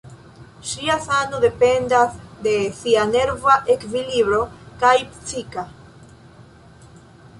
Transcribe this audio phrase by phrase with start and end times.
[0.69, 2.17] Ŝia sano dependas
[2.47, 4.41] de sia nerva ekvilibro,
[4.85, 5.71] kaj psika.